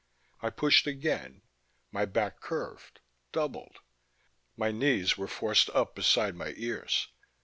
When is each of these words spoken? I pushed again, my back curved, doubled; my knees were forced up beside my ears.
I 0.41 0.49
pushed 0.49 0.87
again, 0.87 1.43
my 1.91 2.05
back 2.05 2.39
curved, 2.39 3.01
doubled; 3.31 3.81
my 4.57 4.71
knees 4.71 5.15
were 5.15 5.27
forced 5.27 5.69
up 5.75 5.93
beside 5.93 6.33
my 6.35 6.55
ears. 6.57 7.09